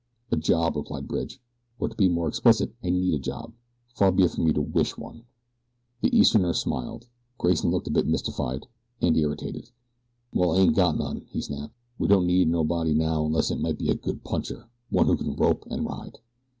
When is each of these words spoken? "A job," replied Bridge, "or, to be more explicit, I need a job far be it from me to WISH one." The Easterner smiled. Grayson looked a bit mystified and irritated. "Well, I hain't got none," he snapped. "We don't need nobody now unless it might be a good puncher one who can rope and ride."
"A 0.31 0.35
job," 0.35 0.75
replied 0.75 1.07
Bridge, 1.07 1.39
"or, 1.77 1.87
to 1.87 1.95
be 1.95 2.09
more 2.09 2.27
explicit, 2.27 2.73
I 2.83 2.89
need 2.89 3.13
a 3.13 3.19
job 3.19 3.53
far 3.93 4.11
be 4.11 4.23
it 4.23 4.31
from 4.31 4.45
me 4.45 4.53
to 4.53 4.59
WISH 4.61 4.97
one." 4.97 5.25
The 6.01 6.09
Easterner 6.17 6.53
smiled. 6.53 7.07
Grayson 7.37 7.69
looked 7.69 7.85
a 7.87 7.91
bit 7.91 8.07
mystified 8.07 8.65
and 8.99 9.15
irritated. 9.15 9.69
"Well, 10.33 10.53
I 10.53 10.57
hain't 10.61 10.75
got 10.75 10.97
none," 10.97 11.27
he 11.29 11.39
snapped. 11.39 11.75
"We 11.99 12.07
don't 12.07 12.25
need 12.25 12.49
nobody 12.49 12.95
now 12.95 13.23
unless 13.27 13.51
it 13.51 13.61
might 13.61 13.77
be 13.77 13.89
a 13.89 13.93
good 13.95 14.23
puncher 14.23 14.67
one 14.89 15.05
who 15.05 15.15
can 15.17 15.35
rope 15.35 15.67
and 15.69 15.85
ride." 15.85 16.17